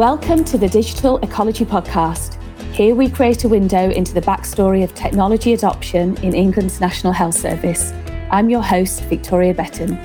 [0.00, 2.42] Welcome to the Digital Ecology Podcast.
[2.72, 7.34] Here we create a window into the backstory of technology adoption in England's National Health
[7.34, 7.92] Service.
[8.30, 9.98] I'm your host, Victoria Betton.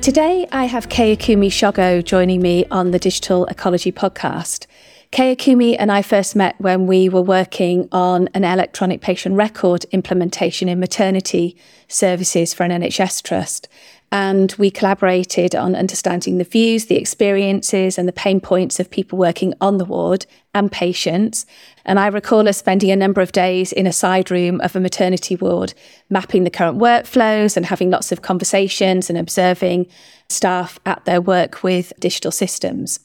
[0.00, 4.66] Today, I have Kayikunmi Sogo joining me on the Digital Ecology Podcast.
[5.10, 10.68] Kayikunmi and I first met when we were working on an electronic patient record implementation
[10.68, 11.56] in maternity
[11.88, 13.66] services for an NHS trust.
[14.10, 19.18] And we collaborated on understanding the views, the experiences, and the pain points of people
[19.18, 20.24] working on the ward
[20.54, 21.44] and patients.
[21.84, 24.80] And I recall us spending a number of days in a side room of a
[24.80, 25.74] maternity ward,
[26.08, 29.86] mapping the current workflows and having lots of conversations and observing
[30.30, 33.00] staff at their work with digital systems.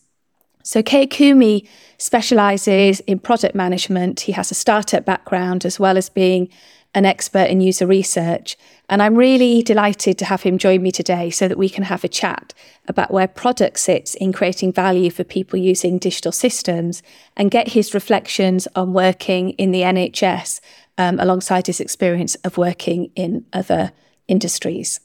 [0.64, 4.22] So Kayikunmi specializes in product management.
[4.22, 6.48] He has a startup background as well as being
[6.96, 8.58] an expert in user research.
[8.90, 12.04] And I'm really delighted to have him join me today so that we can have
[12.04, 12.54] a chat
[12.88, 17.02] about where product sits in creating value for people using digital systems
[17.36, 20.60] and get his reflections on working in the NHS
[20.98, 23.92] um, alongside his experience of working in other
[24.28, 25.00] industries.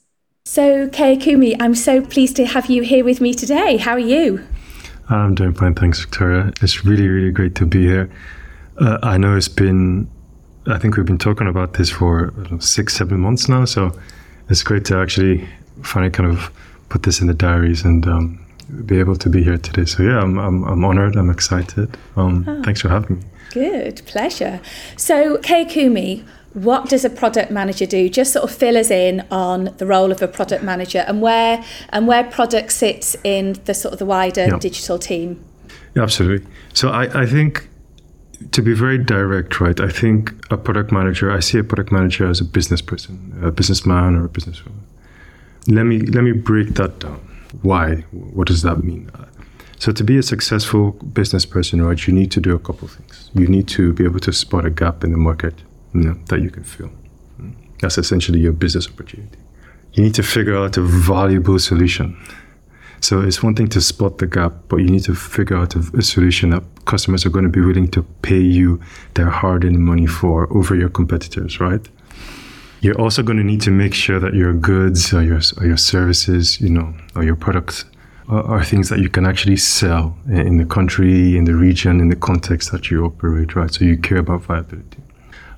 [0.45, 3.77] So, Kayikunmi, I'm so pleased to have you here with me today.
[3.77, 4.47] How are you?
[5.09, 6.53] I'm doing fine, thanks, Victoria.
[6.61, 8.11] It's really, really great to be here.
[8.79, 10.11] Uh, I know it's been
[10.69, 13.65] I think we've been talking about this for six, seven months now.
[13.65, 13.99] So
[14.49, 15.49] it's great to actually
[15.83, 16.51] finally kind of
[16.89, 18.45] put this in the diaries and um,
[18.85, 19.87] be able to be here today.
[19.87, 21.17] So yeah, I'm, I'm, I'm honored.
[21.17, 21.97] I'm excited.
[22.17, 23.25] Um, oh, thanks for having me.
[23.51, 24.61] Good, pleasure.
[24.97, 28.09] So Kayikunmi, what does a product manager do?
[28.09, 31.65] Just sort of fill us in on the role of a product manager and where
[31.91, 34.59] and where product sits in the sort of the wider yeah.
[34.59, 35.43] digital team.
[35.95, 36.47] Yeah, absolutely.
[36.75, 37.68] So I, I think
[38.53, 39.81] to be very direct, right?
[39.81, 43.51] I think a product manager, I see a product manager as a business person, a
[43.51, 44.85] businessman or a businesswoman.
[45.67, 47.21] Let me let me break that down.
[47.63, 48.05] Why?
[48.13, 49.11] What does that mean?
[49.79, 53.31] So to be a successful business person, right, you need to do a couple things.
[53.35, 55.55] You need to be able to spot a gap in the market
[55.95, 56.91] you know, that you can fill.
[57.81, 59.39] That's essentially your business opportunity.
[59.93, 62.17] You need to figure out a valuable solution
[63.01, 65.79] so it's one thing to spot the gap, but you need to figure out a,
[65.97, 68.81] a solution that customers are going to be willing to pay you
[69.15, 71.89] their hard-earned money for over your competitors, right?
[72.81, 75.77] You're also going to need to make sure that your goods or your, or your
[75.77, 77.85] services, you know, or your products
[78.29, 82.09] are, are things that you can actually sell in, the country, in the region, in
[82.09, 83.73] the context that you operate, right?
[83.73, 85.03] So you care about viability.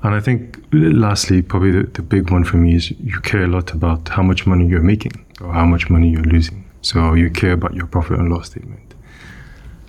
[0.03, 3.49] And I think, lastly, probably the, the big one for me is you care a
[3.49, 5.13] lot about how much money you're making
[5.43, 6.65] or how much money you're losing.
[6.81, 8.95] So you care about your profit and loss statement.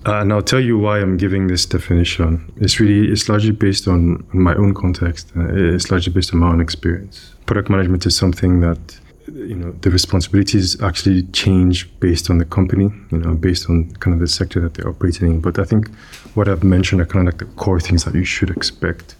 [0.05, 2.51] Uh, and I'll tell you why I'm giving this definition.
[2.57, 5.31] It's really, it's largely based on, my own context.
[5.37, 7.35] Uh, it's largely based on my own experience.
[7.45, 12.91] Product management is something that, you know, the responsibilities actually change based on the company,
[13.11, 15.39] you know, based on kind of the sector that they're operating in.
[15.39, 15.91] But I think
[16.33, 19.15] what I've mentioned are kind of like the core things that you should expect.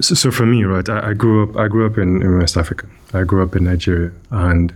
[0.00, 2.56] So, so for me, right, I, I grew up, I grew up in, in West
[2.56, 2.86] Africa.
[3.12, 4.72] I grew up in Nigeria and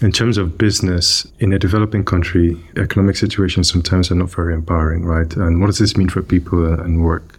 [0.00, 5.04] in terms of business, in a developing country, economic situations sometimes are not very empowering,
[5.04, 5.36] right?
[5.36, 7.38] And what does this mean for people and work?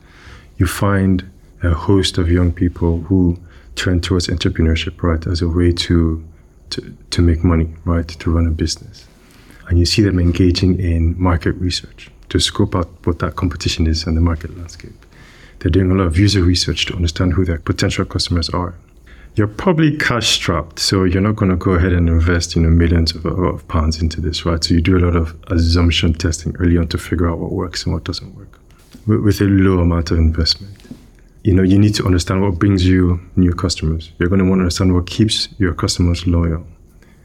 [0.58, 1.28] You find
[1.64, 3.40] a host of young people who
[3.76, 6.24] turn towards entrepreneurship, right, as a way to,
[6.72, 9.08] to, to make money, right, to run a business.
[9.68, 14.06] And you see them engaging in market research to scope out what that competition is
[14.06, 14.94] and the market landscape.
[15.60, 18.76] They're doing a lot of user research to understand who their potential customers are
[19.36, 22.70] you're probably cash strapped, so you're not going to go ahead and invest, you know,
[22.70, 24.62] millions of, of, pounds into this, right?
[24.62, 27.86] So you do a lot of assumption testing early on to figure out what works
[27.86, 28.60] and what doesn't work
[29.08, 30.76] with, with a low amount of investment.
[31.44, 34.12] You know, you need to understand what brings you new customers.
[34.20, 36.66] You're going to want to understand what keeps your customers loyal.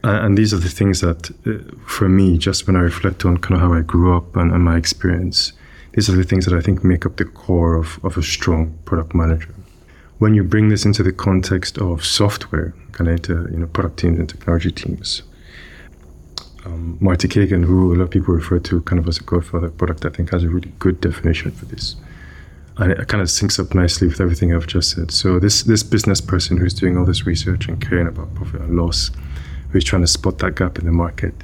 [0.05, 3.37] And, and these are the things that, uh, for me, just when I reflect on
[3.39, 5.53] kind of how I grew up and, and my experience,
[5.93, 8.79] these are the things that I think make up the core of, of a strong
[8.85, 9.53] product manager
[10.19, 14.29] when you bring this into the context of software, into you know product teams and
[14.29, 15.23] technology teams,
[16.65, 19.71] um, Marty Cagan, who a lot of people refer to kind of as a godfather
[19.71, 21.97] product, I think has a really good definition for this.
[22.79, 25.11] And it kind of syncs up nicely with everything I've just said.
[25.11, 28.77] So this this business person who's doing all this research and caring about profit and
[28.77, 29.11] loss,
[29.71, 31.35] who's trying to spot that gap in the market,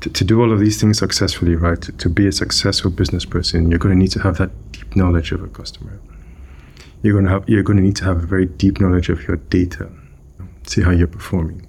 [0.00, 1.80] to, to do all of these things successfully, right?
[1.80, 4.96] To, to be a successful business person, you're going to need to have that deep
[4.96, 6.00] knowledge of a customer
[7.04, 9.28] you're going to have you're going to need to have a very deep knowledge of
[9.28, 9.90] your data,
[10.66, 11.66] see how you're performing.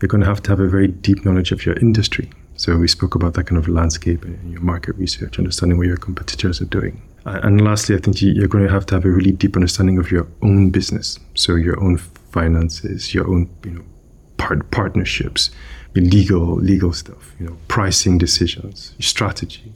[0.00, 2.28] You're going to have to have a very deep knowledge of your industry.
[2.56, 5.96] So we spoke about that kind of landscape and your market research, understanding what your
[5.96, 7.00] competitors are doing.
[7.24, 10.10] And lastly, I think you're going to have to have a really deep understanding of
[10.10, 11.20] your own business.
[11.34, 13.84] So your own finances, your own you know
[14.36, 15.50] part- partnerships,
[15.94, 19.72] legal legal stuff, you know, pricing decisions, strategy.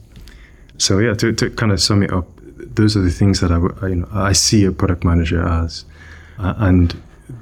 [0.77, 2.27] So yeah, to, to kind of sum it up,
[2.77, 5.83] those are the things that I, you know, I see a product manager as,
[6.37, 6.95] uh, and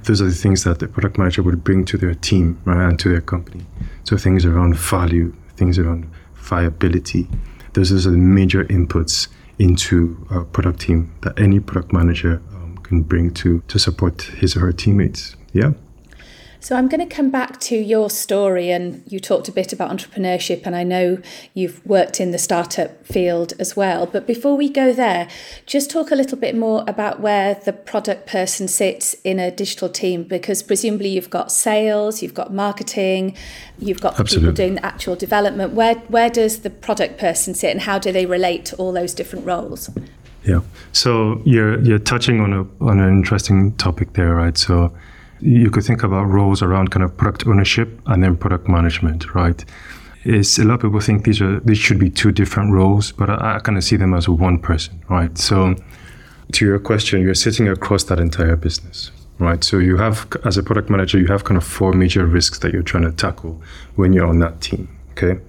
[0.04, 2.98] those are the things that the product manager would bring to their team right, and
[2.98, 3.64] to their company.
[4.04, 7.28] So things around value, things around viability.
[7.74, 9.28] Those, those are the major inputs
[9.58, 14.56] into a product team that any product manager um, can bring to to support his
[14.56, 15.36] or her teammates.
[15.52, 15.72] Yeah.
[16.60, 19.90] So I'm going to come back to your story, and you talked a bit about
[19.90, 21.18] entrepreneurship, and I know
[21.54, 24.06] you've worked in the startup field as well.
[24.06, 25.28] But before we go there,
[25.66, 29.88] just talk a little bit more about where the product person sits in a digital
[29.88, 33.36] team, because presumably you've got sales, you've got marketing,
[33.78, 34.52] you've got Absolutely.
[34.52, 35.74] people doing the actual development.
[35.74, 39.14] Where where does the product person sit, and how do they relate to all those
[39.14, 39.90] different roles?
[40.44, 40.60] Yeah.
[40.92, 44.56] So you're you're touching on a on an interesting topic there, right?
[44.56, 44.92] So
[45.40, 49.64] you could think about roles around kind of product ownership and then product management, right?
[50.24, 53.30] Is a lot of people think these are these should be two different roles, but
[53.30, 55.36] I, I kind of see them as one person, right?
[55.38, 55.76] So,
[56.52, 59.62] to your question, you're sitting across that entire business, right?
[59.62, 62.72] So you have, as a product manager, you have kind of four major risks that
[62.72, 63.60] you're trying to tackle
[63.96, 64.88] when you're on that team.
[65.12, 65.40] Okay,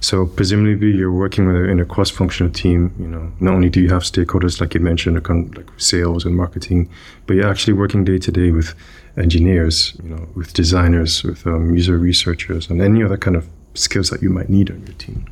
[0.00, 2.94] so presumably you're working with in a cross-functional team.
[2.98, 5.16] You know, not only do you have stakeholders like you mentioned,
[5.56, 6.88] like sales and marketing,
[7.26, 8.74] but you're actually working day to day with
[9.16, 14.10] engineers, you know, with designers, with um, user researchers, and any other kind of skills
[14.10, 15.26] that you might need on your team.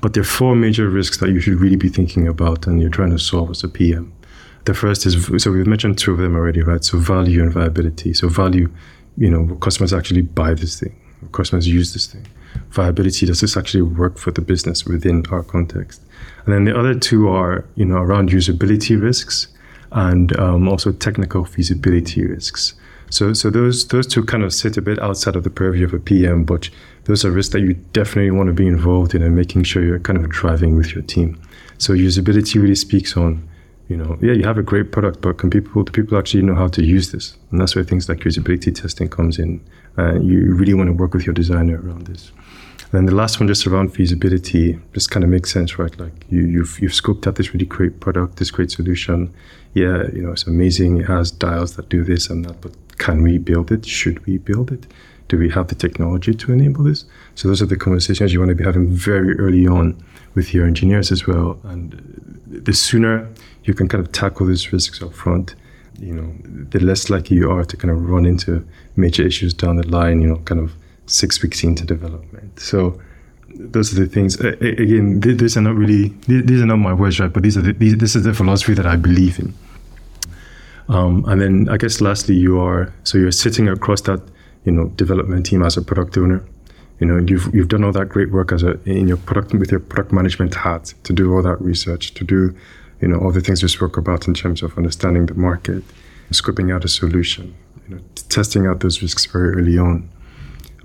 [0.00, 2.90] But there are four major risks that you should really be thinking about and you're
[2.90, 4.12] trying to solve as a PM.
[4.64, 6.84] The first is so we've mentioned two of them already, right?
[6.84, 8.14] So value and viability.
[8.14, 8.70] So value,
[9.16, 10.94] you know, customers actually buy this thing,
[11.32, 12.26] customers use this thing.
[12.70, 16.02] Viability does this actually work for the business within our context?
[16.44, 19.48] And then the other two are, you know, around usability risks
[19.92, 22.74] and um, also technical feasibility risks.
[23.10, 25.92] So, so those those two kind of sit a bit outside of the purview of
[25.92, 26.70] a PM, but
[27.04, 29.98] those are risks that you definitely want to be involved in and making sure you're
[29.98, 31.40] kind of driving with your team.
[31.78, 33.48] So usability really speaks on,
[33.88, 36.54] you know, yeah, you have a great product, but can people do people actually know
[36.54, 37.36] how to use this?
[37.50, 39.60] And that's where things like usability testing comes in.
[39.98, 42.32] Uh, you really want to work with your designer around this.
[42.92, 45.96] And then the last one, just around feasibility, just kind of makes sense, right?
[45.98, 49.32] Like you, you've you've scoped out this really great product, this great solution.
[49.74, 50.98] Yeah, you know, it's amazing.
[50.98, 53.86] It has dials that do this and that, but can we build it?
[53.86, 54.86] Should we build it?
[55.28, 57.04] Do we have the technology to enable this?
[57.36, 60.02] So those are the conversations you want to be having very early on
[60.34, 61.60] with your engineers as well.
[61.62, 61.92] And
[62.48, 63.28] the sooner
[63.62, 65.54] you can kind of tackle these risks up front,
[65.98, 66.32] you know,
[66.70, 68.66] the less likely you are to kind of run into
[68.96, 70.72] major issues down the line, you know, kind of
[71.06, 72.58] six weeks into development.
[72.60, 73.00] So
[73.48, 74.38] those are the things.
[74.40, 77.32] Again, these are not really these are not my words, right?
[77.32, 79.54] But these are the, these, this is the philosophy that I believe in.
[80.88, 84.20] Um, and then I guess lastly, you are so you're sitting across that
[84.64, 86.44] you know development team as a product owner.
[87.00, 89.70] You know you've you've done all that great work as a in your product with
[89.70, 92.54] your product management hat to do all that research to do
[93.00, 95.82] you know all the things we spoke about in terms of understanding the market,
[96.30, 97.54] scoping out a solution,
[97.88, 100.08] you know testing out those risks very early on.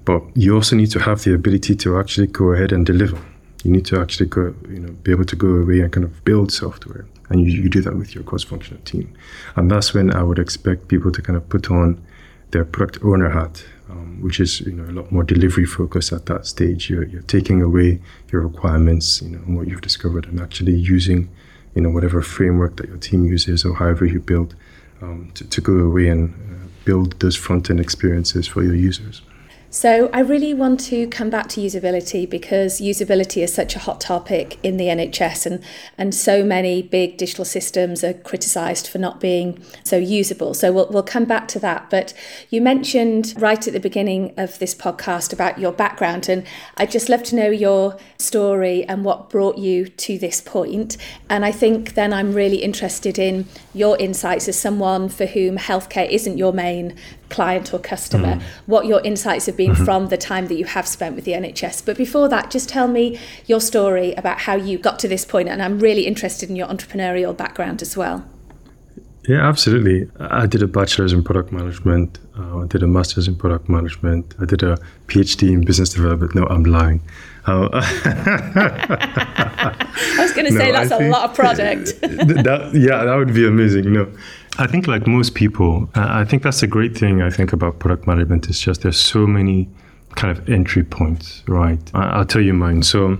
[0.03, 3.19] But you also need to have the ability to actually go ahead and deliver.
[3.63, 6.23] You need to actually go you know be able to go away and kind of
[6.25, 9.13] build software and you, you do that with your cross-functional team
[9.55, 12.01] and that's when i would expect people to kind of put on
[12.51, 16.25] their product owner hat um, which is you know a lot more delivery focused at
[16.25, 17.99] that stage you're, you're taking away
[18.31, 21.29] your requirements you know and what you've discovered and actually using
[21.75, 24.55] you know whatever framework that your team uses or however you build
[25.01, 29.21] um, to, to, go away and uh, build those front-end experiences for your users
[29.75, 33.99] so I really want to come back to usability because usability is such a hot
[33.99, 35.61] topic in the NHS and,
[35.97, 40.53] and so many big digital systems are criticised for not being so usable.
[40.53, 41.89] So we'll, we'll come back to that.
[41.89, 42.13] But
[42.49, 47.09] you mentioned right at the beginning of this podcast about your background and I'd just
[47.09, 50.95] love to know your story and what brought you to this point.
[51.29, 56.09] And I think then I'm really interested in your insights as someone for whom healthcare
[56.09, 56.95] isn't your main
[57.29, 58.41] client or customer, mm.
[58.65, 59.85] what your insights have been mm-hmm.
[59.85, 61.85] from the time that you have spent with the NHS.
[61.85, 65.49] But before that, just tell me your story about how you got to this point,
[65.49, 68.25] and I'm really interested in your entrepreneurial background as well.
[69.27, 70.07] Yeah, absolutely.
[70.19, 72.19] I did a bachelor's in product management.
[72.37, 74.35] Uh, I did a master's in product management.
[74.39, 74.77] I did a
[75.07, 76.35] PhD in business development.
[76.35, 77.01] No, I'm lying.
[77.47, 77.85] Uh, I
[80.19, 81.85] was going to say no, that's I a lot of product.
[82.01, 83.91] that, yeah, that would be amazing.
[83.93, 84.11] No,
[84.57, 87.21] I think, like most people, uh, I think that's a great thing.
[87.21, 89.69] I think about product management is just there's so many
[90.15, 91.79] kind of entry points, right?
[91.93, 92.83] I, will tell you mine.
[92.83, 93.17] So,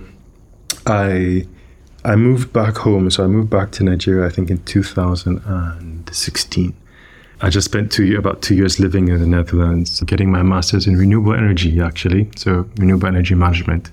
[0.86, 1.46] I
[2.06, 3.10] I moved back home.
[3.10, 4.26] So I moved back to Nigeria.
[4.26, 6.74] I think in 2016,
[7.40, 10.96] I just spent two about two years living in the Netherlands, getting my master's in
[10.96, 13.90] renewable energy, actually, so renewable energy management.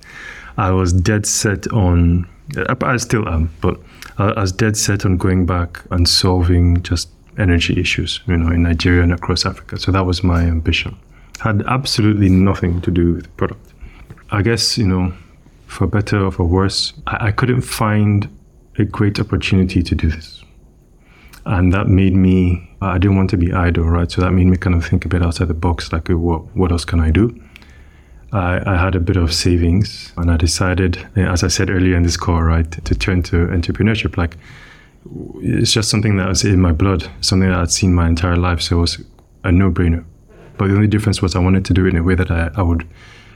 [0.57, 2.29] I was dead set on,
[2.67, 3.79] I still am, but
[4.19, 8.63] I was dead set on going back and solving just energy issues, you know, in
[8.63, 9.77] Nigeria and across Africa.
[9.79, 10.97] So that was my ambition.
[11.39, 13.73] Had absolutely nothing to do with product.
[14.31, 15.13] I guess, you know,
[15.67, 18.29] for better or for worse, I, I couldn't find
[18.77, 20.43] a great opportunity to do this.
[21.45, 24.09] And that made me, I didn't want to be idle, right?
[24.09, 26.71] So that made me kind of think a bit outside the box, like, what, what
[26.71, 27.37] else can I do?
[28.31, 32.03] I, I had a bit of savings and I decided, as I said earlier in
[32.03, 34.17] this call, right, to turn to entrepreneurship.
[34.17, 34.37] Like,
[35.41, 38.61] it's just something that was in my blood, something that I'd seen my entire life.
[38.61, 39.03] So it was
[39.43, 40.05] a no brainer.
[40.57, 42.51] But the only difference was I wanted to do it in a way that I,
[42.55, 42.87] I would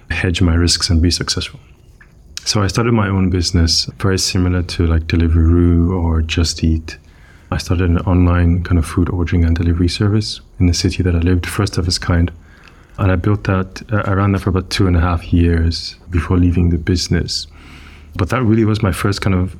[0.10, 1.60] hedge my risks and be successful.
[2.46, 6.98] So I started my own business, very similar to like Deliveroo or Just Eat.
[7.52, 11.16] I started an online kind of food ordering and delivery service in the city that
[11.16, 12.32] I lived, first of its kind.
[12.98, 15.96] And I built that, uh, I ran that for about two and a half years
[16.10, 17.48] before leaving the business.
[18.16, 19.56] But that really was my first kind of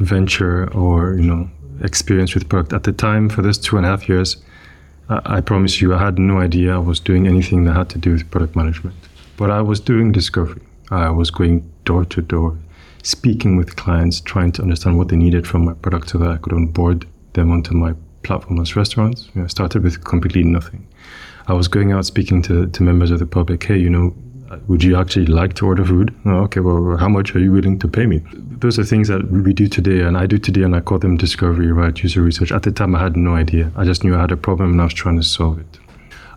[0.00, 1.48] venture or, you know,
[1.82, 2.72] experience with product.
[2.72, 4.36] At the time, for those two and a half years,
[5.08, 8.12] I, promise you, I had no idea I was doing anything that had to do
[8.12, 8.94] with product management.
[9.36, 10.62] But I was doing discovery.
[10.90, 12.56] I was going door to door,
[13.02, 16.36] speaking with clients, trying to understand what they needed from my product so that I
[16.36, 19.28] could onboard them onto my platform as restaurants.
[19.34, 20.86] You know, I started with completely nothing.
[21.48, 24.14] I was going out speaking to, to members of the public, hey, you know,
[24.66, 26.14] would you actually like to order food?
[26.24, 28.22] Oh, okay, well, how much are you willing to pay me?
[28.34, 31.16] Those are things that we do today, and I do today, and I call them
[31.16, 32.02] discovery, right?
[32.02, 32.52] User research.
[32.52, 33.70] At the time, I had no idea.
[33.76, 35.78] I just knew I had a problem, and I was trying to solve it.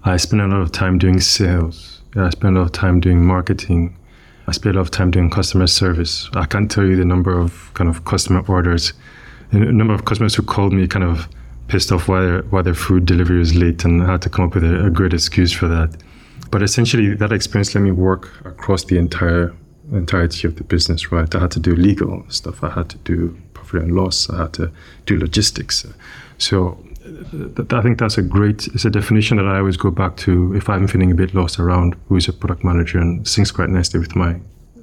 [0.03, 2.01] I spent a lot of time doing sales.
[2.15, 3.95] I spent a lot of time doing marketing.
[4.47, 6.29] I spent a lot of time doing customer service.
[6.33, 8.93] I can't tell you the number of kind of customer orders
[9.53, 11.27] a number of customers who called me kind of
[11.67, 14.45] pissed off why their, why their food delivery was late and I had to come
[14.45, 15.95] up with a, a great excuse for that.
[16.53, 19.55] But essentially, that experience let me work across the entire
[19.91, 21.33] entirety of the business, right?
[21.33, 24.53] I had to do legal stuff, I had to do profit and loss, I had
[24.53, 24.71] to
[25.07, 25.83] do logistics.
[26.37, 26.77] So
[27.71, 30.69] I think that's a great, it's a definition that I always go back to if
[30.69, 33.99] I'm feeling a bit lost around who is a product manager and syncs quite nicely
[33.99, 34.39] with my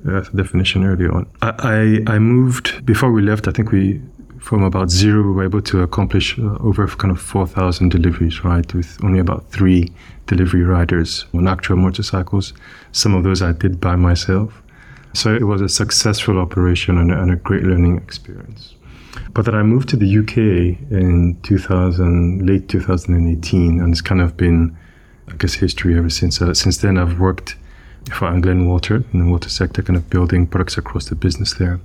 [0.09, 1.31] uh, definition earlier on.
[1.41, 4.01] I, I, moved, before we left, I think we
[4.41, 8.75] from about zero, we were able to accomplish uh, over kind of 4,000 deliveries, right,
[8.75, 9.93] with only about three
[10.31, 12.53] delivery riders on actual motorcycles.
[12.93, 14.63] Some of those I did by myself.
[15.13, 18.75] So it was a successful operation and, and a great learning experience.
[19.35, 20.37] But then I moved to the UK
[20.93, 24.77] in 2000, late 2018, and it's kind of been,
[25.29, 26.41] I guess, history ever since.
[26.41, 27.57] Uh, since then, I've worked
[28.13, 31.81] for Anglian Water in the water sector, kind of building products across the business there.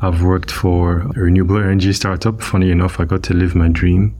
[0.00, 2.42] I've worked for a renewable energy startup.
[2.42, 4.16] Funny enough, I got to live my dream.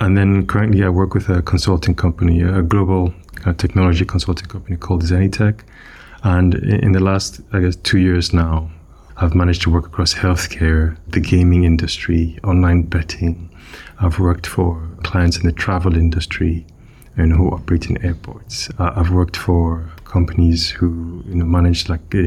[0.00, 3.12] And then currently, I work with a consulting company, a global
[3.44, 5.60] uh, technology consulting company called Zenitech.
[6.22, 8.70] And in the last, I guess, two years now,
[9.16, 13.50] I've managed to work across healthcare, the gaming industry, online betting.
[14.00, 16.64] I've worked for clients in the travel industry
[17.16, 18.70] and who operate in airports.
[18.78, 22.20] Uh, I've worked for companies who you know manage like uh,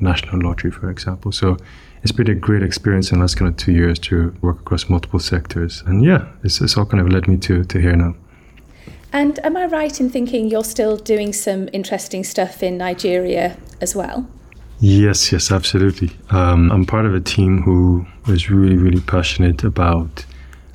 [0.00, 1.32] national lottery, for example.
[1.32, 1.56] So
[2.02, 4.88] it's been a great experience in the last kind of two years to work across
[4.88, 5.82] multiple sectors.
[5.86, 8.14] And yeah, it's, it's all kind of led me to, to here now.
[9.12, 13.94] And am I right in thinking you're still doing some interesting stuff in Nigeria as
[13.94, 14.28] well?
[14.78, 16.10] Yes, yes, absolutely.
[16.30, 20.24] Um, I'm part of a team who is really, really passionate about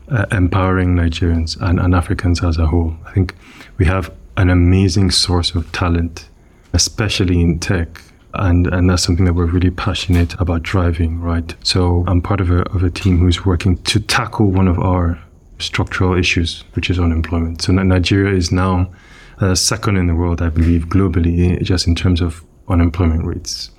[0.10, 2.96] uh, empowering Nigerians and, and Africans as a whole.
[3.06, 3.34] I think
[3.78, 6.30] we have an amazing source of talent,
[6.74, 8.02] especially in tech
[8.40, 11.56] and and that's something that we're really passionate about driving right?
[11.64, 15.20] So i'm part of a, of a team who's working to tackle one of our
[15.60, 17.62] structural issues which is unemployment.
[17.62, 18.92] So nigeria is now
[19.40, 23.72] uh, second in the world i believe globally just in terms of unemployment rates.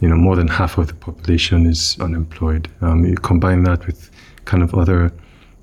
[0.00, 2.68] You know more than half of the population is unemployed.
[2.80, 4.10] Um, you combine that with
[4.44, 5.12] kind of other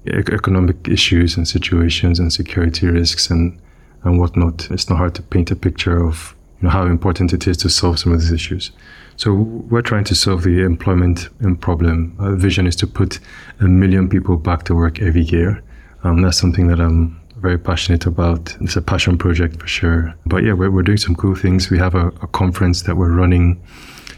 [0.07, 3.59] economic issues and situations and security risks and
[4.03, 7.47] and whatnot it's not hard to paint a picture of you know, how important it
[7.47, 8.71] is to solve some of these issues.
[9.15, 11.29] So we're trying to solve the employment
[11.61, 12.15] problem.
[12.19, 13.19] Our vision is to put
[13.59, 15.61] a million people back to work every year.
[16.03, 18.55] Um, that's something that I'm very passionate about.
[18.61, 20.13] It's a passion project for sure.
[20.25, 21.69] But yeah, we're, we're doing some cool things.
[21.69, 23.61] We have a, a conference that we're running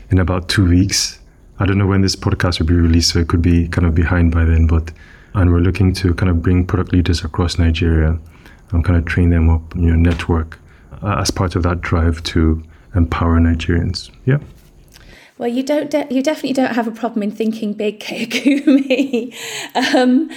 [0.09, 1.19] in about two weeks.
[1.59, 3.93] I don't know when this podcast will be released, so it could be kind of
[3.93, 4.67] behind by then.
[4.67, 4.91] But
[5.33, 8.19] and we're looking to kind of bring product leaders across Nigeria
[8.71, 10.59] and kind of train them up, you know, network
[11.03, 12.63] as part of that drive to
[12.95, 14.11] empower Nigerians.
[14.25, 14.37] Yeah.
[15.37, 15.89] Well, you don't.
[15.89, 17.99] De- you definitely don't have a problem in thinking big,
[18.55, 19.33] Kayikunmi.
[19.95, 20.29] um,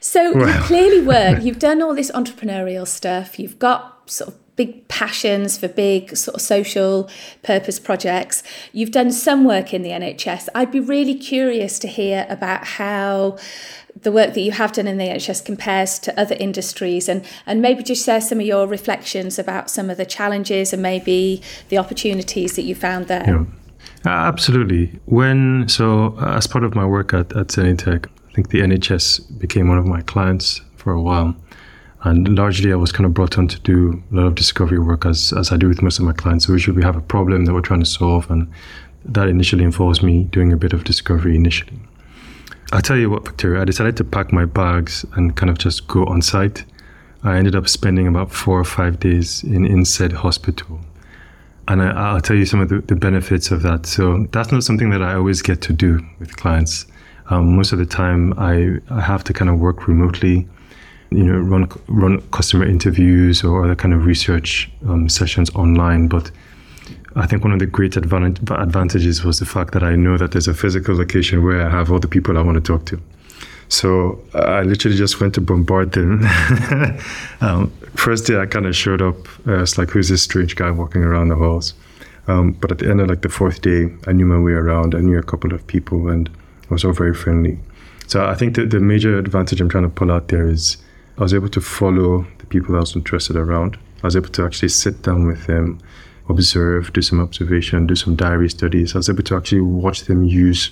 [0.00, 0.48] So well.
[0.48, 5.56] you clearly work, you've done all this entrepreneurial stuff, you've got sort of big passions
[5.56, 7.08] for big sort of social
[7.42, 8.42] purpose projects.
[8.72, 10.48] You've done some work in the NHS.
[10.54, 13.38] I'd be really curious to hear about how
[14.00, 17.60] the work that you have done in the NHS compares to other industries and, and
[17.60, 21.78] maybe just share some of your reflections about some of the challenges and maybe the
[21.78, 23.24] opportunities that you found there.
[23.26, 23.44] Yeah.
[24.06, 24.98] Uh, absolutely.
[25.06, 29.38] When so uh, as part of my work at, at Zenitech, I think the NHS
[29.38, 31.34] became one of my clients for a while.
[32.02, 35.04] And largely I was kind of brought on to do a lot of discovery work
[35.04, 36.46] as, as I do with most of my clients.
[36.46, 38.50] So usually we have a problem that we're trying to solve and
[39.04, 41.78] that initially involves me doing a bit of discovery initially.
[42.72, 45.88] I'll tell you what, Victoria, I decided to pack my bags and kind of just
[45.88, 46.64] go on site.
[47.24, 50.78] I ended up spending about four or five days in, in said hospital.
[51.66, 53.86] And I, will tell you some of the, the, benefits of that.
[53.86, 56.86] So that's not something that I always get to do with clients.
[57.28, 60.48] Um, most of the time, I, I have to kind of work remotely,
[61.10, 66.08] you know, run run customer interviews or other kind of research um, sessions online.
[66.08, 66.30] But
[67.16, 70.48] I think one of the great advantages was the fact that I know that there's
[70.48, 73.00] a physical location where I have all the people I want to talk to.
[73.68, 76.22] So I literally just went to bombard them.
[77.40, 79.16] um, first day I kind of showed up.
[79.46, 81.74] Uh, it's like, who's this strange guy walking around the halls?
[82.26, 84.94] Um, but at the end of like the fourth day, I knew my way around.
[84.94, 86.28] I knew a couple of people, and
[86.68, 87.58] I was all very friendly.
[88.06, 90.76] So I think the major advantage I'm trying to pull out there is
[91.18, 93.78] I was able to follow the people I was interested around.
[94.02, 95.80] I was able to actually sit down with them
[96.30, 98.94] observe, do some observation, do some diary studies.
[98.94, 100.70] I was able to actually watch them use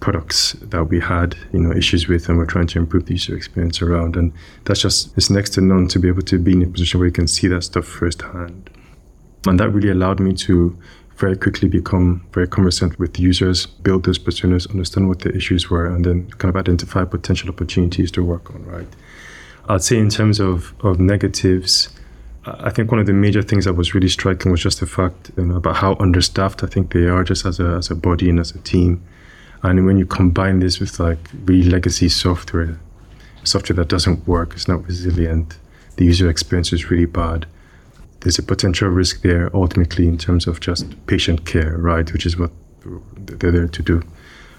[0.00, 3.36] products that we had, you know, issues with, and we're trying to improve the user
[3.36, 4.16] experience around.
[4.16, 4.32] And
[4.64, 7.06] that's just it's next to none to be able to be in a position where
[7.06, 8.68] you can see that stuff firsthand.
[9.46, 10.76] And that really allowed me to
[11.16, 15.86] very quickly become very conversant with users, build those personas, understand what the issues were,
[15.86, 18.88] and then kind of identify potential opportunities to work on, right?
[19.68, 21.90] I'd say in terms of, of negatives,
[22.44, 25.30] I think one of the major things that was really striking was just the fact
[25.36, 28.28] you know, about how understaffed I think they are just as a, as a body
[28.28, 29.02] and as a team.
[29.62, 32.80] And when you combine this with like really legacy software,
[33.44, 35.56] software that doesn't work, it's not resilient,
[35.96, 37.46] the user experience is really bad.
[38.20, 42.12] There's a potential risk there ultimately in terms of just patient care, right?
[42.12, 42.50] Which is what
[43.16, 44.02] they're there to do.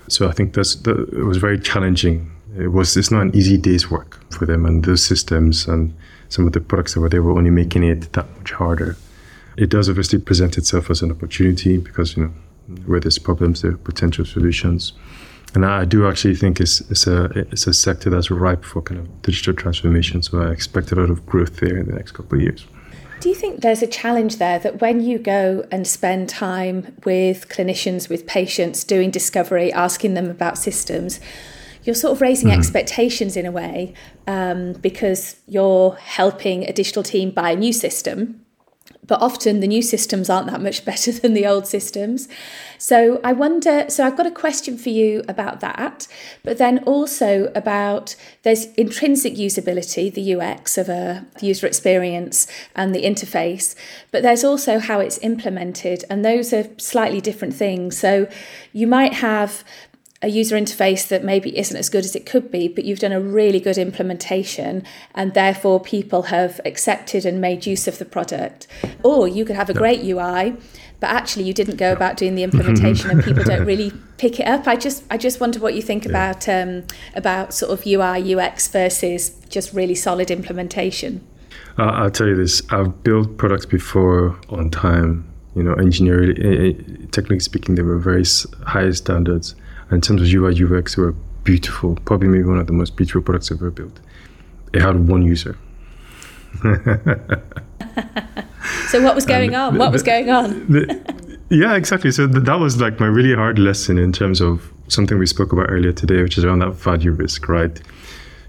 [0.08, 2.32] So I think that's that, it was very challenging.
[2.58, 5.93] It was it's not an easy day's work for them and those systems and
[6.34, 8.98] some of the products that were there were only making it that much harder.
[9.56, 12.34] It does obviously present itself as an opportunity because, you know,
[12.86, 14.93] where there's problems, there are potential solutions.
[15.54, 19.00] And I do actually think it's, it's, a, it's a sector that's ripe for kind
[19.00, 20.24] of digital transformation.
[20.24, 22.65] So I expect a lot of growth there in the next couple of years.
[23.19, 27.48] Do you think there's a challenge there that when you go and spend time with
[27.48, 31.19] clinicians, with patients, doing discovery, asking them about systems,
[31.84, 32.58] you're sort of raising mm.
[32.58, 33.93] expectations in a way
[34.28, 38.39] um, because you're helping a digital team buy a new system.
[39.06, 42.30] But often the new systems aren't that much better than the old systems.
[42.78, 43.86] So I wonder.
[43.89, 46.08] So I've got a question for you about that,
[46.43, 53.04] but then also about there's intrinsic usability, the UX of a user experience and the
[53.04, 53.76] interface,
[54.12, 57.98] but there's also how it's implemented, and those are slightly different things.
[57.98, 58.28] So
[58.72, 59.63] you might have
[60.24, 63.12] a user interface that maybe isn't as good as it could be, but you've done
[63.12, 64.84] a really good implementation
[65.14, 68.66] and therefore people have accepted and made use of the product.
[69.04, 70.56] Or you could have a great UI,
[71.02, 74.48] but actually you didn't go about doing the implementation and people don't really pick it
[74.48, 74.66] up.
[74.66, 76.12] I just I just wonder what you think yeah.
[76.12, 81.28] about um, about sort of UI UX versus just really solid implementation.
[81.78, 85.30] Uh, I'll tell you this: I've built products before on time.
[85.56, 88.24] You know, engineering, eh, eh, technically speaking, they were very
[88.66, 89.54] high standards
[89.93, 91.95] in terms of UI UX, they were beautiful.
[92.06, 93.99] Probably maybe one of the most beautiful products I've ever built.
[94.73, 95.58] It had one user.
[98.88, 99.77] so what was going on?
[99.77, 100.67] What was going on?
[100.69, 102.12] The, yeah, exactly.
[102.12, 105.67] So that was like my really hard lesson in terms of something we spoke about
[105.69, 107.79] earlier today, which is around that value risk, right?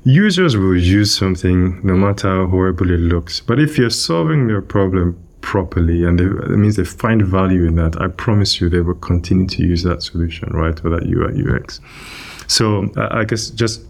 [0.05, 3.41] Users will use something no matter how horrible it looks.
[3.41, 7.75] But if you're solving their problem properly and they, it means they find value in
[7.77, 11.33] that, I promise you they will continue to use that solution, right, or that UI
[11.47, 11.81] UX.
[12.49, 13.83] So I guess just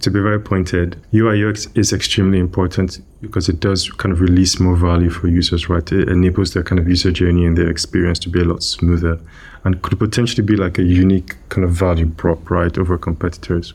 [0.00, 4.58] to be very pointed, UI UX is extremely important because it does kind of release
[4.58, 5.90] more value for users, right?
[5.92, 9.18] It enables their kind of user journey and their experience to be a lot smoother
[9.64, 13.74] and could potentially be like a unique kind of value prop, right, over competitors.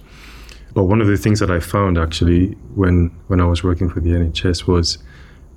[0.73, 4.01] But one of the things that I found actually when when I was working for
[4.01, 4.97] the NHS was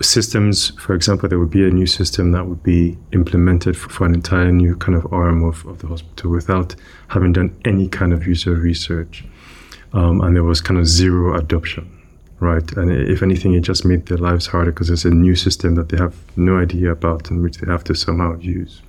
[0.02, 4.06] systems, for example, there would be a new system that would be implemented for, for,
[4.06, 6.74] an entire new kind of arm of, of the hospital without
[7.08, 9.24] having done any kind of user research.
[9.92, 11.88] um, and there was kind of zero adoption,
[12.40, 12.70] right?
[12.72, 15.88] And if anything, it just made their lives harder because it's a new system that
[15.88, 18.82] they have no idea about and which they have to somehow use.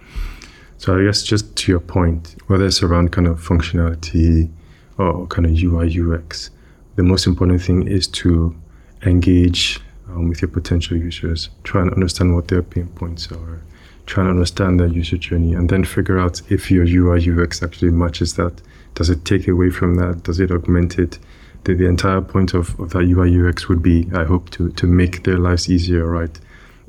[0.78, 4.52] So I guess just to your point, whether it's around kind of functionality
[4.98, 6.50] or kind of UI UX,
[6.96, 8.56] the most important thing is to
[9.04, 13.62] engage um, with your potential users, try and understand what their pain points are,
[14.06, 17.92] try and understand their user journey, and then figure out if your UI UX actually
[17.92, 18.62] matches that.
[18.94, 20.24] Does it take away from that?
[20.24, 21.20] Does it augment it?
[21.66, 24.88] The, the entire point of, of that UI UX would be, I hope, to, to
[24.88, 26.40] make their lives easier, right?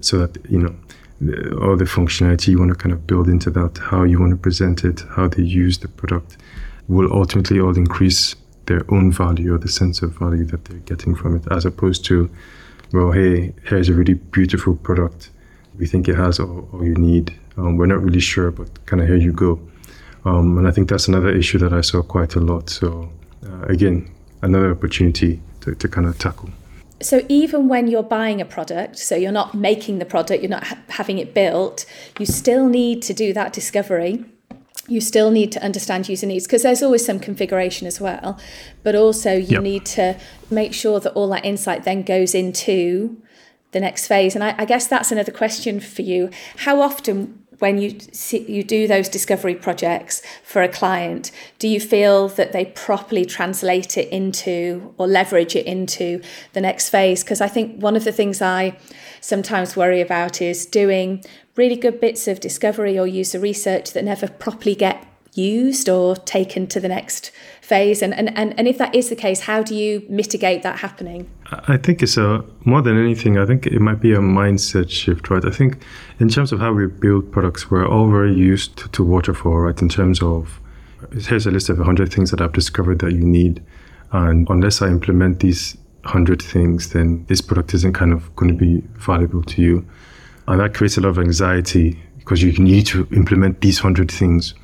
[0.01, 0.75] So that, you know,
[1.63, 4.37] all the functionality you want to kind of build into that, how you want to
[4.37, 6.37] present it, how they use the product,
[6.89, 11.15] will ultimately all increase their own value or the sense of value that they're getting
[11.15, 12.31] from it, as opposed to,
[12.93, 15.31] well, hey, here's a really beautiful product.
[15.79, 17.35] We think it has all, all you need.
[17.57, 19.61] Um, we're not really sure, but kind of here you go.
[20.25, 22.71] Um, and I think that's another issue that I saw quite a lot.
[22.71, 23.11] So,
[23.45, 24.11] uh, again,
[24.43, 26.51] another opportunity to, to kind of tackle.
[27.03, 30.65] So, even when you're buying a product, so you're not making the product, you're not
[30.65, 31.85] ha- having it built,
[32.19, 34.25] you still need to do that discovery
[34.89, 38.39] you still need to understand user needs because there's always some configuration as well
[38.83, 39.63] but also you yep.
[39.63, 40.19] need to
[40.51, 43.21] make sure that all that insight then goes into
[43.73, 47.79] the next phase and I, I, guess that's another question for you how often when
[47.79, 52.67] you see, you do those discovery projects for a client do you feel that they
[52.67, 56.21] properly translate it into or leverage it into
[56.53, 57.23] the next phase?
[57.23, 58.77] Because i think one of the things i
[59.21, 61.25] sometimes worry about is doing
[61.57, 66.67] really good bits of discovery or user research that never properly get used or taken
[66.69, 68.03] to the next phase?
[68.03, 71.31] And, and, and, and if that is the case how do you mitigate that happening?
[71.69, 75.31] I think it's a more than anything i think it might be a mindset shift
[75.31, 75.45] right?
[75.45, 75.83] I think
[76.19, 79.81] in terms of how we build products we're all very used to, to waterfall right?
[79.81, 80.61] In terms of
[81.13, 83.63] here's a list of 100 things that i've discovered that you need.
[84.13, 88.59] And unless i implement these 100 things then this product isn't kind of going to
[88.59, 89.87] be valuable to you.
[90.49, 94.55] And that creates a lot of anxiety because you need to implement these 100 things.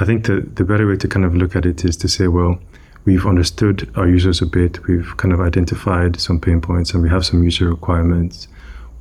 [0.00, 2.26] I think the, the better way to kind of look at it is to say,
[2.26, 2.58] well,
[3.04, 7.10] we've understood our users a bit, we've kind of identified some pain points, and we
[7.10, 8.48] have some user requirements.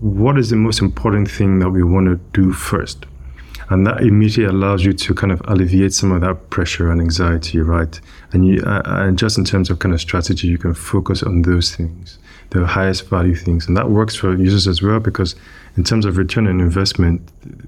[0.01, 3.05] What is the most important thing that we want to do first?
[3.69, 7.60] And that immediately allows you to kind of alleviate some of that pressure and anxiety,
[7.60, 7.99] right?
[8.34, 11.43] And you, uh, and just in terms of kind of strategy, you can focus on
[11.43, 12.17] those things,
[12.49, 15.36] the highest value things, and that works for users as well because
[15.77, 17.21] in terms of return on investment,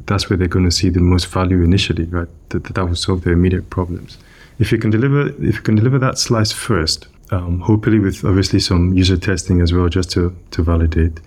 [0.08, 2.28] that's where they're going to see the most value initially, right?
[2.50, 4.18] That, that will solve their immediate problems.
[4.58, 8.60] If you can deliver, if you can deliver that slice first, um, hopefully with obviously
[8.60, 11.20] some user testing as well, just to to validate.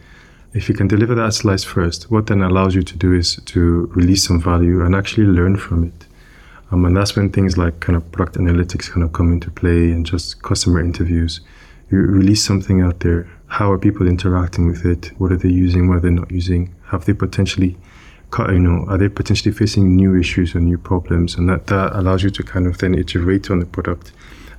[0.55, 3.91] If you can deliver that slice first, what then allows you to do is to
[3.95, 6.07] release some value and actually learn from it.
[6.71, 9.91] Um, and that's when things like kind of product analytics kind of come into play
[9.91, 11.41] and just customer interviews.
[11.91, 15.13] You release something out there how are people interacting with it?
[15.19, 15.89] What are they using?
[15.89, 16.75] What are they not using?
[16.87, 17.77] Have they potentially,
[18.33, 21.37] cut, you know, are they potentially facing new issues or new problems?
[21.37, 24.11] And that, that allows you to kind of then iterate on the product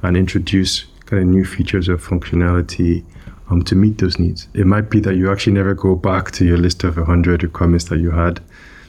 [0.02, 3.04] and introduce kind of new features or functionality
[3.50, 4.48] um, to meet those needs.
[4.54, 7.86] It might be that you actually never go back to your list of 100 requirements
[7.86, 8.42] that you had.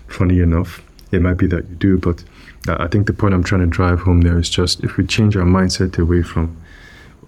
[0.09, 2.25] Funny enough, it might be that you do, but
[2.69, 5.37] I think the point I'm trying to drive home there is just if we change
[5.37, 6.57] our mindset away from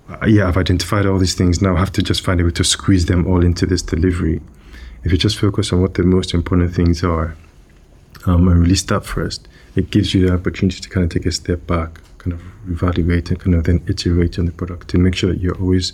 [0.09, 1.61] uh, yeah, I've identified all these things.
[1.61, 4.41] Now I have to just find a way to squeeze them all into this delivery.
[5.05, 7.37] If you just focus on what the most important things are
[8.27, 11.33] um, and release that first, it gives you the opportunity to kind of take a
[11.33, 15.15] step back, kind of evaluate and kind of then iterate on the product to make
[15.15, 15.93] sure that you're always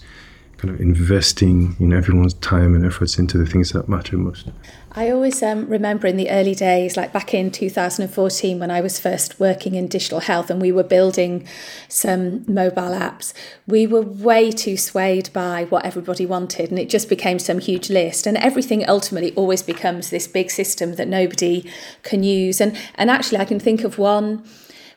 [0.65, 4.47] kind of investing in everyone's time and efforts into the things that matter most.
[4.93, 8.99] I always um, remember in the early days, like back in 2014, when I was
[8.99, 11.47] first working in digital health and we were building
[11.89, 13.35] some mobile apps,
[13.67, 17.91] we were way too swayed by what everybody wanted, and it just became some huge
[17.91, 18.27] list.
[18.27, 21.69] And everything ultimately always becomes this big system that nobody
[22.03, 22.61] can use.
[22.61, 24.45] And and actually, I can think of one.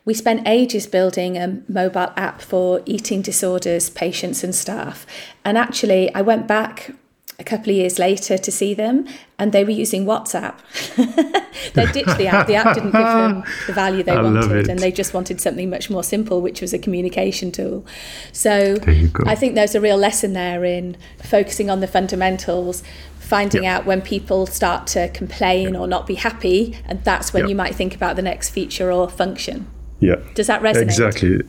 [0.07, 5.05] We spent ages building a mobile app for eating disorders patients and staff.
[5.43, 6.91] And actually, I went back
[7.39, 9.05] a couple of years later to see them,
[9.37, 10.55] and they were using WhatsApp.
[11.73, 12.47] they ditched the app.
[12.47, 15.69] The app didn't give them the value they I wanted, and they just wanted something
[15.69, 17.85] much more simple, which was a communication tool.
[18.31, 18.77] So
[19.25, 22.81] I think there's a real lesson there in focusing on the fundamentals.
[23.19, 23.81] Finding yep.
[23.81, 25.81] out when people start to complain yep.
[25.81, 27.49] or not be happy, and that's when yep.
[27.49, 29.69] you might think about the next feature or function.
[29.99, 30.15] Yeah.
[30.35, 30.83] Does that resonate?
[30.83, 31.41] Exactly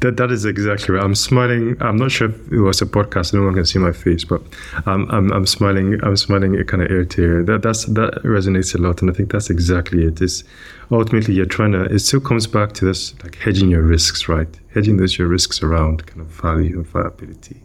[0.00, 1.04] That that is exactly right.
[1.04, 1.76] I'm smiling.
[1.80, 3.32] I'm not sure if it was a podcast.
[3.32, 4.42] No one can see my face, but
[4.86, 5.98] I'm I'm, I'm smiling.
[6.02, 7.42] I'm smiling it kind of ear to ear.
[7.44, 10.20] That that's that resonates a lot, and I think that's exactly it.
[10.20, 10.44] Is
[10.90, 11.84] ultimately you're trying to.
[11.84, 14.48] It still comes back to this like hedging your risks, right?
[14.74, 17.62] Hedging those your risks around kind of value and viability.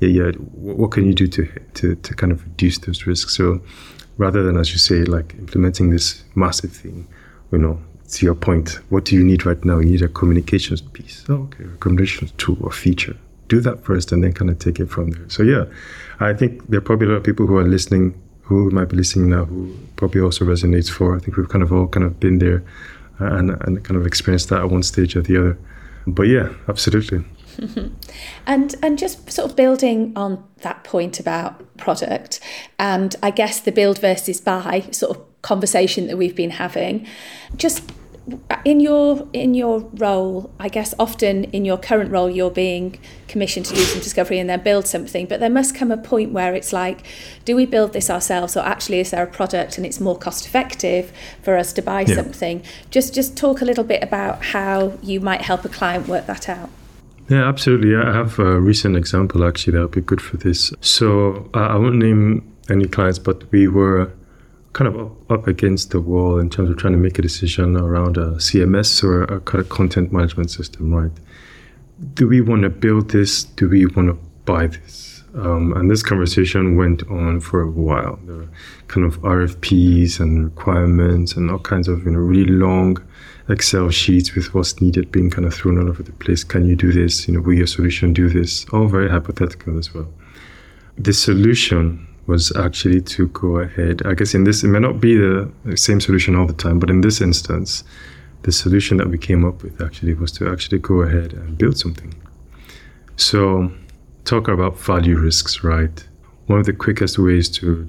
[0.00, 0.30] Yeah, yeah.
[0.32, 3.34] What can you do to to to kind of reduce those risks?
[3.36, 3.60] So
[4.18, 7.08] rather than as you say, like implementing this massive thing,
[7.50, 9.78] you know, to your point, what do you need right now?
[9.78, 11.24] You need a communications piece.
[11.28, 13.16] Oh, okay, a communications tool or feature.
[13.48, 15.28] Do that first and then kind of take it from there.
[15.28, 15.64] So, yeah,
[16.20, 18.96] I think there are probably a lot of people who are listening, who might be
[18.96, 21.16] listening now, who probably also resonates for.
[21.16, 22.62] I think we've kind of all kind of been there
[23.18, 25.58] and, and kind of experienced that at one stage or the other.
[26.06, 27.24] But yeah, absolutely.
[28.46, 32.40] and and just sort of building on that point about product
[32.78, 37.06] and I guess the build versus buy sort of conversation that we've been having
[37.56, 37.92] just
[38.64, 43.64] in your in your role i guess often in your current role you're being commissioned
[43.64, 46.54] to do some discovery and then build something but there must come a point where
[46.54, 47.06] it's like
[47.44, 50.46] do we build this ourselves or actually is there a product and it's more cost
[50.46, 51.12] effective
[51.42, 52.14] for us to buy yeah.
[52.14, 56.26] something just just talk a little bit about how you might help a client work
[56.26, 56.70] that out
[57.28, 57.94] yeah, absolutely.
[57.94, 60.72] I have a recent example actually that would be good for this.
[60.80, 64.10] So uh, I won't name any clients, but we were
[64.72, 68.16] kind of up, against the wall in terms of trying to make a decision around
[68.16, 71.12] a CMS or a kind of content management system, right?
[72.14, 73.44] Do we want to build this?
[73.44, 75.22] Do we want to buy this?
[75.34, 78.18] Um, and this conversation went on for a while.
[78.24, 78.48] There were
[78.88, 82.98] kind of RFPs and requirements and all kinds of you know really long
[83.48, 86.44] Excel sheets with what's needed being kind of thrown all over the place.
[86.44, 87.26] Can you do this?
[87.26, 88.64] You know, will your solution do this?
[88.72, 90.08] All very hypothetical as well.
[90.96, 94.02] The solution was actually to go ahead.
[94.04, 96.90] I guess in this, it may not be the same solution all the time, but
[96.90, 97.84] in this instance,
[98.42, 101.76] the solution that we came up with actually was to actually go ahead and build
[101.78, 102.14] something.
[103.16, 103.70] So,
[104.24, 106.06] talk about value risks, right?
[106.46, 107.86] One of the quickest ways to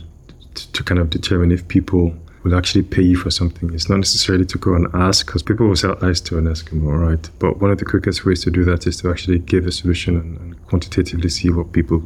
[0.54, 2.13] to, kind of determine if people
[2.44, 3.74] will actually pay you for something.
[3.74, 7.00] It's not necessarily to go and ask, because people will sell ice to an Eskimo,
[7.00, 7.30] right?
[7.39, 10.17] But one of the quickest ways to do that is to actually give a solution
[10.17, 12.04] and, and quantitatively see what people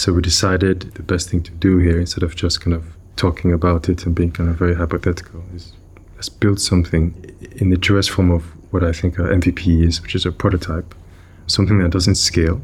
[0.00, 3.52] so we decided the best thing to do here, instead of just kind of talking
[3.52, 5.74] about it and being kind of very hypothetical, is
[6.14, 7.12] let's build something
[7.56, 10.94] in the truest form of what I think MVP is, which is a prototype,
[11.48, 12.62] something that doesn't scale,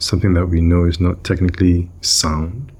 [0.00, 2.70] something that we know is not technically sound,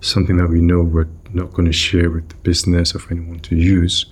[0.00, 3.40] something that we know we're not going to share with the business or for anyone
[3.40, 4.06] to use.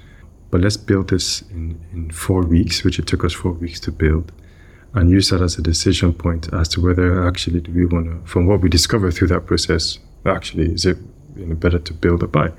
[0.51, 3.93] But let's build this in, in four weeks, which it took us four weeks to
[3.93, 4.31] build
[4.95, 8.29] and use that as a decision point as to whether actually do we want to,
[8.29, 10.99] from what we discover through that process, actually is it
[11.37, 12.51] you know, better to build or buy?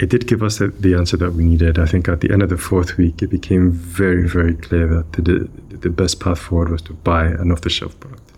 [0.00, 1.78] It did give us the, the, answer that we needed.
[1.78, 5.12] I think at the end of the fourth week, it became very, very clear that
[5.12, 8.32] the, the best path forward was to buy an off-the-shelf product.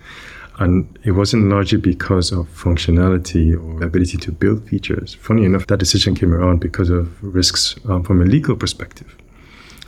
[0.59, 5.15] And it wasn't largely because of functionality or ability to build features.
[5.15, 9.17] Funny enough, that decision came around because of risks um, from a legal perspective,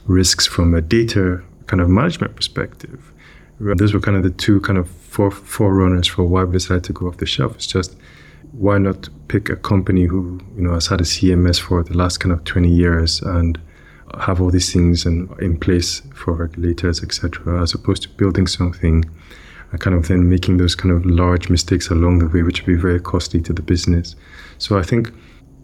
[0.06, 3.12] risks from a data kind of management perspective,
[3.60, 6.92] those were kind of the two kind of four forerunners for why we decided to
[6.92, 7.54] go off the shelf.
[7.54, 7.96] It's just
[8.52, 12.18] why not pick a company who you know has had a CMS for the last
[12.18, 13.60] kind of 20 years and
[14.20, 19.04] have all these things in, in place for regulators, etc., as opposed to building something
[19.72, 22.74] and kind of then making those kind of large mistakes along the way, which would
[22.76, 24.14] be very costly to the business.
[24.58, 25.12] So I think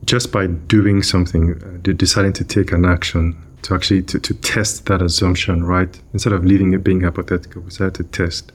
[0.05, 4.87] just by doing something, uh, deciding to take an action to actually to, to test
[4.87, 6.01] that assumption, right?
[6.13, 8.53] Instead of leaving it being hypothetical, we decided to test.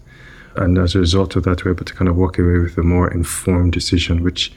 [0.56, 2.78] And as a result of that, we were able to kind of walk away with
[2.78, 4.54] a more informed decision, which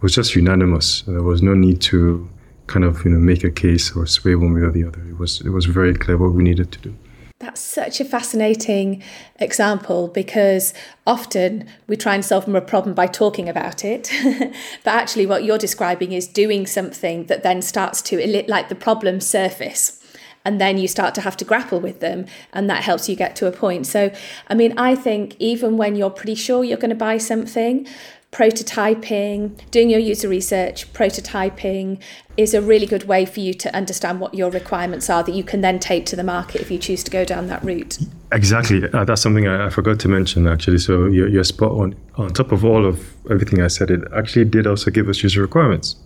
[0.00, 1.02] was just unanimous.
[1.02, 2.28] There was no need to
[2.66, 5.02] kind of you know make a case or sway one way or the other.
[5.08, 6.96] It was it was very clear what we needed to do.
[7.40, 9.02] That's such a fascinating
[9.36, 10.74] example because
[11.06, 14.12] often we try and solve a problem by talking about it.
[14.84, 19.20] but actually, what you're describing is doing something that then starts to, like the problem
[19.20, 19.96] surface.
[20.44, 23.36] And then you start to have to grapple with them, and that helps you get
[23.36, 23.86] to a point.
[23.86, 24.12] So,
[24.48, 27.86] I mean, I think even when you're pretty sure you're going to buy something,
[28.32, 32.00] prototyping, doing your user research, prototyping
[32.36, 35.42] is a really good way for you to understand what your requirements are that you
[35.42, 37.98] can then take to the market if you choose to go down that route.
[38.30, 38.88] Exactly.
[38.92, 40.78] Uh, that's something I, I, forgot to mention actually.
[40.78, 41.96] So you're, you're spot on.
[42.16, 45.40] On top of all of everything I said, it actually did also give us user
[45.40, 45.96] requirements.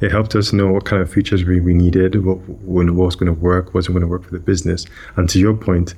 [0.00, 3.32] It helped us know what kind of features we, we needed, what, what was going
[3.32, 4.84] to work, wasn't going to work for the business.
[5.16, 5.94] And to your point,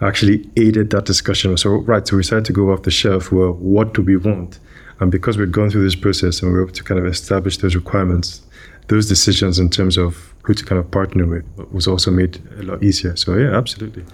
[0.00, 1.56] actually aided that discussion.
[1.56, 3.32] So, right, so we decided to go off the shelf.
[3.32, 4.60] Well, what do we want?
[5.00, 7.74] And because we've gone through this process and we're able to kind of establish those
[7.74, 8.42] requirements,
[8.88, 12.62] those decisions in terms of who to kind of partner with was also made a
[12.62, 13.14] lot easier.
[13.16, 14.04] So yeah, absolutely.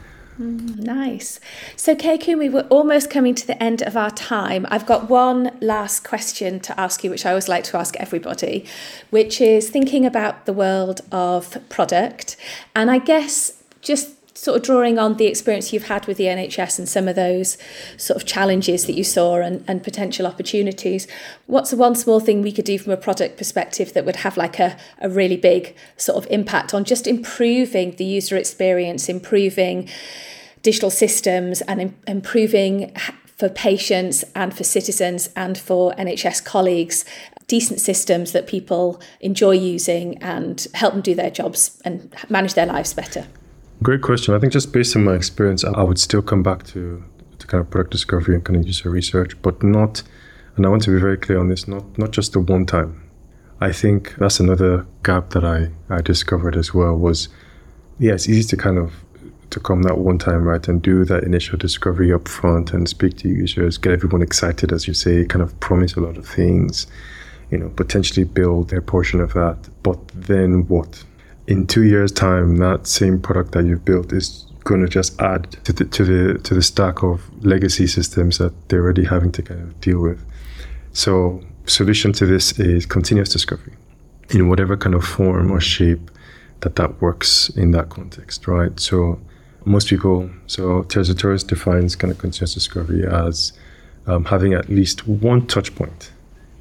[0.41, 1.39] Mm, nice.
[1.77, 4.67] So, Kumi, we're almost coming to the end of our time.
[4.69, 8.67] I've got one last question to ask you, which I always like to ask everybody,
[9.11, 12.37] which is thinking about the world of product.
[12.75, 16.79] And I guess just sort of drawing on the experience you've had with the NHS
[16.79, 17.57] and some of those
[17.97, 21.07] sort of challenges that you saw and, and potential opportunities,
[21.47, 24.37] what's the one small thing we could do from a product perspective that would have
[24.37, 29.89] like a, a really big sort of impact on just improving the user experience, improving
[30.63, 32.93] digital systems and Im- improving
[33.37, 37.05] for patients and for citizens and for NHS colleagues
[37.47, 42.67] decent systems that people enjoy using and help them do their jobs and manage their
[42.67, 43.27] lives better?
[43.83, 44.35] Great question.
[44.35, 47.05] I think just based on my experience, I would still come back to,
[47.39, 50.03] to kind of product discovery and kind of user research, but not,
[50.57, 53.03] and I want to be very clear on this, not, not just the one time.
[53.61, 57.29] I think that's another gap that I, I discovered as well was,
[57.99, 58.93] yeah, it's easy to kind of
[59.51, 63.17] to come that one time right and do that initial discovery up front and speak
[63.19, 66.87] to users, get everyone excited, as you say, kind of promise a lot of things,
[67.51, 69.69] you know, potentially build a portion of that.
[69.83, 71.05] But then what?
[71.47, 75.53] In two years' time, that same product that you've built is going to just add
[75.65, 79.43] to the to the to the stack of legacy systems that they're already having to
[79.43, 80.25] kind of deal with.
[80.93, 83.75] So, solution to this is continuous discovery
[84.31, 86.11] in whatever kind of form or shape
[86.61, 88.79] that that works in that context, right?
[88.81, 89.21] So,
[89.67, 91.15] most people, so Teresa
[91.47, 93.53] defines kind of continuous discovery as
[94.07, 96.11] um, having at least one touch point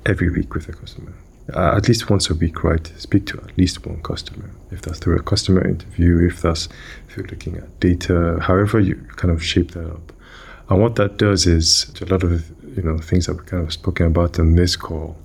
[0.05, 1.13] every week with a customer
[1.51, 2.85] uh, at least once a week, right?
[2.97, 4.49] Speak to at least one customer.
[4.71, 6.69] If that's through a customer interview, if that's
[7.07, 10.13] if you're looking at data, however you kind of shape that up.
[10.69, 13.73] And what that does is a lot of you know things that we kind of
[13.73, 15.17] spoken about in this call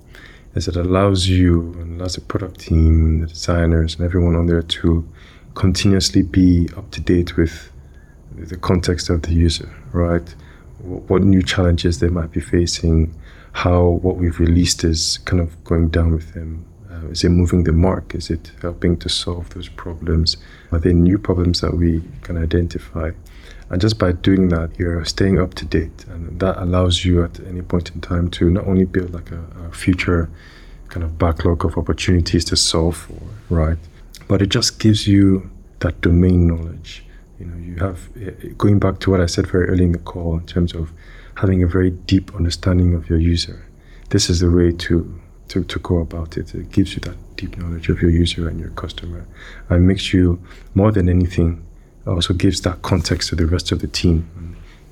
[0.55, 4.63] is it allows you and allows the product team, the designers, and everyone on there
[4.63, 5.07] to
[5.53, 7.71] continuously be up to date with
[8.35, 10.35] the context of the user, right?
[10.79, 13.13] What new challenges they might be facing,
[13.63, 16.65] how what we've released is kind of going down with them.
[16.89, 18.15] Uh, is it moving the mark?
[18.15, 20.37] Is it helping to solve those problems?
[20.71, 23.11] Are there new problems that we can identify?
[23.69, 27.41] And just by doing that, you're staying up to date, and that allows you at
[27.41, 30.29] any point in time to not only build like a, a future
[30.87, 33.77] kind of backlog of opportunities to solve for, right?
[34.29, 37.03] But it just gives you that domain knowledge.
[37.39, 40.37] You know, you have going back to what I said very early in the call
[40.37, 40.93] in terms of
[41.39, 43.65] having a very deep understanding of your user.
[44.09, 46.53] This is the way to, to, to go about it.
[46.53, 49.25] It gives you that deep knowledge of your user and your customer
[49.69, 50.41] and makes you,
[50.73, 51.65] more than anything,
[52.05, 54.27] also gives that context to the rest of the team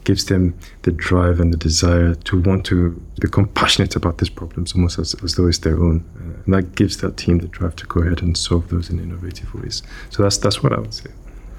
[0.08, 4.74] gives them the drive and the desire to want to become passionate about these problems
[4.74, 6.02] almost as, as though it's their own.
[6.16, 9.00] Uh, and that gives that team the drive to go ahead and solve those in
[9.00, 9.84] innovative ways.
[10.10, 11.10] So that's, that's what I would say.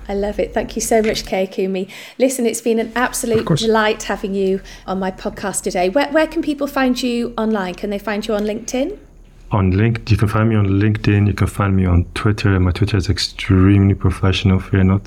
[0.08, 0.54] I love it.
[0.54, 1.90] Thank you so much, Kayikunmi.
[2.18, 5.90] Listen, it's been an absolute delight having you on my podcast today.
[5.90, 7.74] Where, where can people find you online?
[7.74, 8.98] Can they find you on LinkedIn?
[9.50, 11.26] On LinkedIn, you can find me on LinkedIn.
[11.26, 12.58] You can find me on Twitter.
[12.58, 15.02] My Twitter is extremely professional, fear not.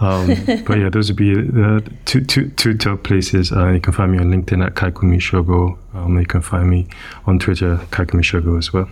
[0.00, 0.34] Um,
[0.66, 3.52] but yeah, those would be the two, two, two top places.
[3.52, 5.78] Uh, you can find me on LinkedIn at Kayikunmi Sogo.
[5.94, 6.88] Um, you can find me
[7.26, 8.88] on Twitter, Kayikunmi Sogo as well.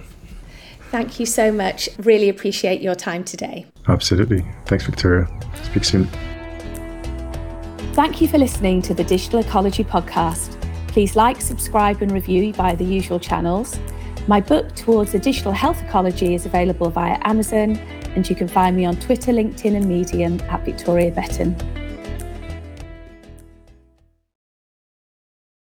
[0.92, 1.88] Thank you so much.
[2.00, 3.64] Really appreciate your time today.
[3.88, 4.44] Absolutely.
[4.66, 5.26] Thanks, Victoria.
[5.62, 6.06] Speak soon.
[7.94, 10.60] Thank you for listening to the Digital Ecology Podcast.
[10.88, 13.78] Please like, subscribe, and review via the usual channels.
[14.28, 17.76] My book, Towards a Digital Health Ecology, is available via Amazon,
[18.14, 21.56] and you can find me on Twitter, LinkedIn, and Medium at Victoria Betton.